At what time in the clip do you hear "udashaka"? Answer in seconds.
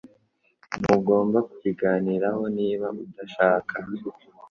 3.03-3.75